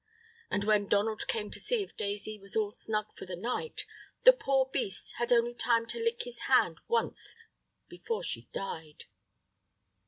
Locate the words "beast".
4.65-5.13